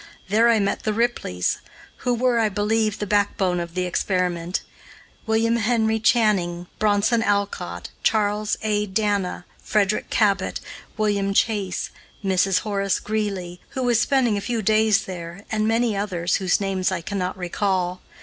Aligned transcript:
There 0.29 0.49
I 0.49 0.59
met 0.59 0.81
the 0.81 0.93
Ripleys, 0.93 1.59
who 1.97 2.15
were, 2.15 2.39
I 2.39 2.49
believe, 2.49 2.97
the 2.97 3.05
backbone 3.05 3.59
of 3.59 3.75
the 3.75 3.83
experiment, 3.85 4.61
William 5.27 5.57
Henry 5.57 5.99
Channing, 5.99 6.65
Bronson 6.79 7.21
Alcott, 7.21 7.91
Charles 8.01 8.57
A. 8.63 8.87
Dana, 8.87 9.45
Frederick 9.63 10.09
Cabot, 10.09 10.59
William 10.97 11.35
Chase, 11.35 11.91
Mrs. 12.25 12.61
Horace 12.61 12.99
Greeley, 12.99 13.59
who 13.77 13.83
was 13.83 14.01
spending 14.01 14.37
a 14.37 14.41
few 14.41 14.63
days 14.63 15.03
there, 15.03 15.45
and 15.51 15.67
many 15.67 15.95
others, 15.95 16.37
whose 16.37 16.59
names 16.59 16.91
I 16.91 17.01
cannot 17.01 17.37
recall. 17.37 18.01